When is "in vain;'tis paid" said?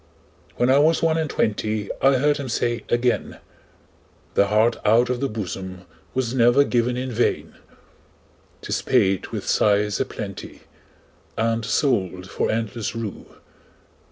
6.97-9.27